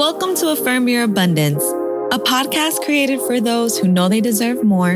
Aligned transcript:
Welcome 0.00 0.34
to 0.36 0.48
Affirm 0.48 0.88
Your 0.88 1.02
Abundance, 1.02 1.62
a 2.10 2.18
podcast 2.18 2.82
created 2.86 3.20
for 3.20 3.38
those 3.38 3.78
who 3.78 3.86
know 3.86 4.08
they 4.08 4.22
deserve 4.22 4.64
more 4.64 4.92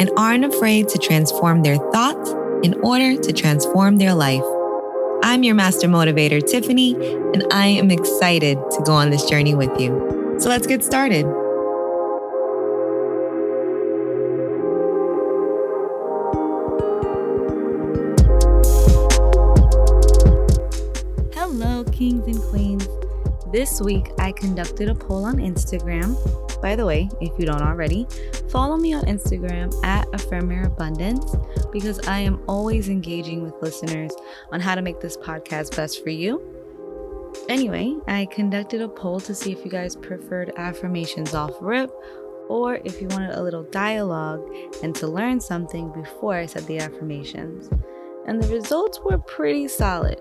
and 0.00 0.10
aren't 0.16 0.44
afraid 0.44 0.88
to 0.88 0.98
transform 0.98 1.62
their 1.62 1.76
thoughts 1.92 2.32
in 2.64 2.74
order 2.80 3.16
to 3.22 3.32
transform 3.32 3.98
their 3.98 4.14
life. 4.14 4.42
I'm 5.22 5.44
your 5.44 5.54
master 5.54 5.86
motivator, 5.86 6.44
Tiffany, 6.44 6.96
and 7.34 7.44
I 7.52 7.68
am 7.68 7.92
excited 7.92 8.58
to 8.72 8.82
go 8.84 8.94
on 8.94 9.10
this 9.10 9.26
journey 9.26 9.54
with 9.54 9.70
you. 9.78 10.36
So 10.40 10.48
let's 10.48 10.66
get 10.66 10.82
started. 10.82 11.24
Hello, 21.32 21.84
kings 21.92 22.26
and 22.26 22.42
queens. 22.50 22.77
This 23.50 23.80
week, 23.80 24.10
I 24.18 24.32
conducted 24.32 24.90
a 24.90 24.94
poll 24.94 25.24
on 25.24 25.36
Instagram. 25.36 26.14
By 26.60 26.76
the 26.76 26.84
way, 26.84 27.08
if 27.22 27.32
you 27.38 27.46
don't 27.46 27.62
already, 27.62 28.06
follow 28.50 28.76
me 28.76 28.92
on 28.92 29.04
Instagram 29.04 29.72
at 29.86 30.06
Affirm 30.12 30.50
Your 30.50 30.64
Abundance 30.64 31.34
because 31.72 31.98
I 32.06 32.18
am 32.18 32.42
always 32.46 32.90
engaging 32.90 33.42
with 33.42 33.54
listeners 33.62 34.12
on 34.52 34.60
how 34.60 34.74
to 34.74 34.82
make 34.82 35.00
this 35.00 35.16
podcast 35.16 35.74
best 35.74 36.04
for 36.04 36.10
you. 36.10 36.42
Anyway, 37.48 37.96
I 38.06 38.26
conducted 38.26 38.82
a 38.82 38.88
poll 38.88 39.18
to 39.20 39.34
see 39.34 39.52
if 39.52 39.64
you 39.64 39.70
guys 39.70 39.96
preferred 39.96 40.52
affirmations 40.58 41.32
off 41.32 41.52
rip 41.62 41.90
or 42.50 42.80
if 42.84 43.00
you 43.00 43.08
wanted 43.08 43.30
a 43.30 43.42
little 43.42 43.62
dialogue 43.62 44.46
and 44.82 44.94
to 44.96 45.06
learn 45.06 45.40
something 45.40 45.90
before 45.92 46.34
I 46.34 46.44
said 46.44 46.66
the 46.66 46.80
affirmations. 46.80 47.70
And 48.26 48.42
the 48.42 48.48
results 48.48 49.00
were 49.02 49.16
pretty 49.16 49.68
solid. 49.68 50.20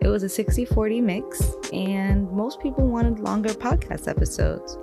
It 0.00 0.08
was 0.08 0.22
a 0.22 0.28
60 0.28 0.64
40 0.64 1.00
mix, 1.00 1.42
and 1.72 2.30
most 2.30 2.60
people 2.60 2.86
wanted 2.86 3.18
longer 3.18 3.50
podcast 3.50 4.08
episodes. 4.08 4.78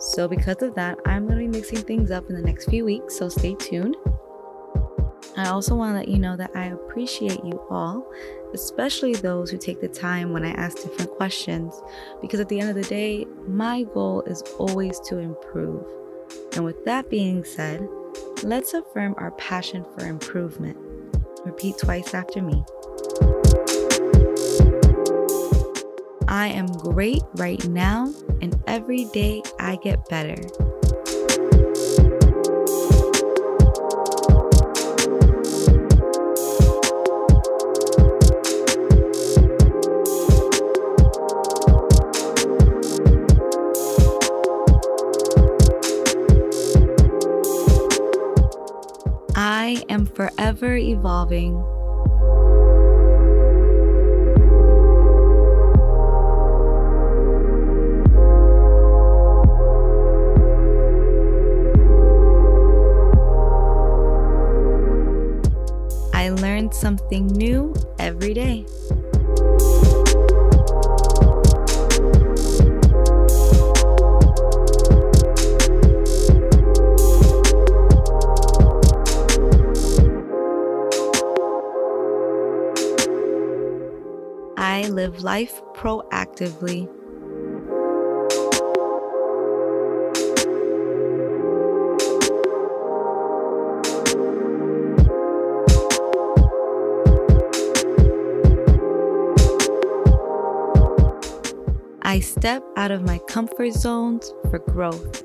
So, 0.00 0.28
because 0.28 0.62
of 0.62 0.74
that, 0.74 0.98
I'm 1.06 1.26
going 1.26 1.38
to 1.38 1.44
be 1.44 1.58
mixing 1.58 1.82
things 1.82 2.10
up 2.10 2.28
in 2.28 2.36
the 2.36 2.42
next 2.42 2.70
few 2.70 2.84
weeks, 2.84 3.18
so 3.18 3.28
stay 3.28 3.54
tuned. 3.54 3.96
I 5.36 5.48
also 5.48 5.74
want 5.74 5.92
to 5.92 5.98
let 5.98 6.08
you 6.08 6.18
know 6.18 6.36
that 6.36 6.50
I 6.54 6.66
appreciate 6.66 7.44
you 7.44 7.62
all, 7.68 8.10
especially 8.54 9.12
those 9.14 9.50
who 9.50 9.58
take 9.58 9.82
the 9.82 9.88
time 9.88 10.32
when 10.32 10.44
I 10.44 10.50
ask 10.52 10.82
different 10.82 11.10
questions, 11.10 11.78
because 12.22 12.40
at 12.40 12.48
the 12.48 12.58
end 12.58 12.70
of 12.70 12.76
the 12.76 12.88
day, 12.88 13.26
my 13.46 13.82
goal 13.82 14.22
is 14.22 14.42
always 14.58 14.98
to 15.00 15.18
improve. 15.18 15.84
And 16.54 16.64
with 16.64 16.82
that 16.86 17.10
being 17.10 17.44
said, 17.44 17.86
let's 18.42 18.72
affirm 18.72 19.14
our 19.18 19.32
passion 19.32 19.84
for 19.94 20.06
improvement. 20.06 20.78
Repeat 21.44 21.78
twice 21.78 22.14
after 22.14 22.40
me. 22.40 22.64
I 26.28 26.48
am 26.48 26.66
great 26.66 27.22
right 27.36 27.64
now, 27.68 28.12
and 28.40 28.60
every 28.66 29.04
day 29.06 29.42
I 29.60 29.76
get 29.76 30.08
better. 30.08 30.36
I 49.38 49.84
am 49.88 50.06
forever 50.06 50.76
evolving. 50.76 51.75
Something 66.76 67.26
new 67.28 67.74
every 67.98 68.34
day. 68.34 68.66
I 84.58 84.88
live 84.88 85.22
life 85.22 85.62
proactively. 85.74 86.95
I 102.06 102.20
step 102.20 102.62
out 102.76 102.92
of 102.92 103.02
my 103.02 103.18
comfort 103.18 103.72
zones 103.72 104.32
for 104.48 104.60
growth. 104.60 105.24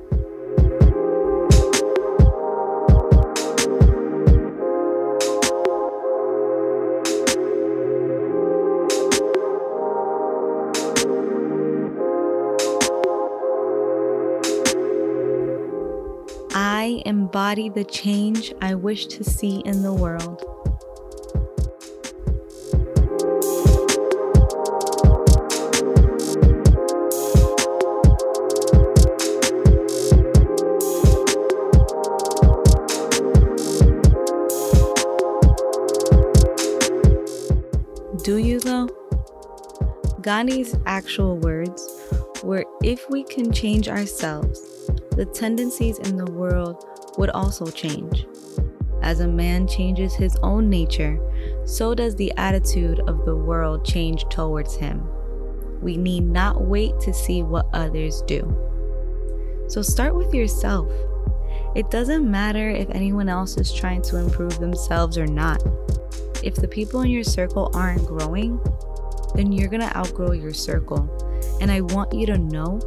I 16.56 17.04
embody 17.06 17.70
the 17.70 17.84
change 17.84 18.56
I 18.60 18.74
wish 18.74 19.06
to 19.06 19.24
see 19.24 19.60
in 19.66 19.84
the 19.84 19.94
world. 19.94 20.44
Do 38.24 38.38
you 38.38 38.60
though? 38.60 38.88
Gandhi's 40.22 40.76
actual 40.86 41.38
words 41.38 41.84
were 42.44 42.64
if 42.84 43.10
we 43.10 43.24
can 43.24 43.52
change 43.52 43.90
ourselves, 43.90 44.62
the 45.16 45.26
tendencies 45.26 45.98
in 45.98 46.18
the 46.18 46.32
world 46.32 46.86
would 47.18 47.32
also 47.32 47.66
change. 47.66 48.28
As 49.02 49.22
a 49.22 49.28
man 49.28 49.68
changes 49.68 50.14
his 50.14 50.36
own 50.44 50.70
nature, 50.70 51.20
so 51.66 51.96
does 51.96 52.16
the 52.16 52.32
attitude 52.38 53.00
of 53.08 53.26
the 53.26 53.36
world 53.36 53.84
change 53.84 54.24
towards 54.30 54.76
him. 54.76 55.04
We 55.82 55.98
need 55.98 56.26
not 56.26 56.62
wait 56.62 57.00
to 57.00 57.16
see 57.16 57.42
what 57.42 57.66
others 57.74 58.22
do. 58.28 58.42
So 59.68 59.82
start 59.82 60.14
with 60.14 60.32
yourself. 60.32 60.94
It 61.76 61.90
doesn't 61.90 62.30
matter 62.30 62.70
if 62.70 62.88
anyone 62.92 63.30
else 63.30 63.58
is 63.58 63.74
trying 63.74 64.04
to 64.04 64.18
improve 64.18 64.60
themselves 64.60 65.18
or 65.18 65.26
not. 65.26 65.64
If 66.44 66.56
the 66.56 66.68
people 66.68 67.02
in 67.02 67.10
your 67.10 67.24
circle 67.24 67.72
aren't 67.74 68.06
growing, 68.06 68.60
then 69.36 69.52
you're 69.52 69.70
gonna 69.70 69.92
outgrow 69.96 70.32
your 70.32 70.54
circle. 70.54 71.10
And 71.62 71.72
I 71.72 71.82
want 71.82 72.14
you 72.14 72.26
to 72.28 72.38
know 72.38 72.80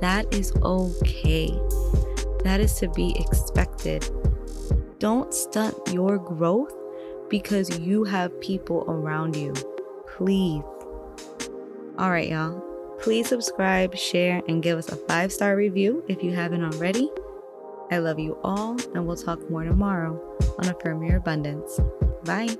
that 0.00 0.32
is 0.34 0.52
okay. 0.62 1.48
That 2.44 2.60
is 2.60 2.74
to 2.74 2.88
be 2.90 3.14
expected. 3.18 4.08
Don't 4.98 5.32
stunt 5.32 5.74
your 5.92 6.18
growth 6.18 6.74
because 7.28 7.78
you 7.78 8.04
have 8.04 8.38
people 8.40 8.84
around 8.88 9.36
you. 9.36 9.52
Please. 10.06 10.62
All 11.98 12.10
right, 12.10 12.28
y'all. 12.28 12.60
Please 13.00 13.28
subscribe, 13.28 13.96
share, 13.96 14.42
and 14.48 14.62
give 14.62 14.76
us 14.76 14.88
a 14.88 14.96
five 14.96 15.32
star 15.32 15.56
review 15.56 16.04
if 16.08 16.22
you 16.22 16.32
haven't 16.32 16.62
already. 16.62 17.10
I 17.90 17.98
love 17.98 18.18
you 18.18 18.38
all, 18.44 18.76
and 18.94 19.06
we'll 19.06 19.16
talk 19.16 19.50
more 19.50 19.64
tomorrow 19.64 20.20
on 20.58 20.68
Affirm 20.68 21.02
Your 21.02 21.16
Abundance. 21.16 21.80
Bye. 22.24 22.56